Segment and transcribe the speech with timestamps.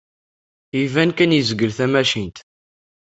[0.81, 2.37] Iban kan yezgel tamacint.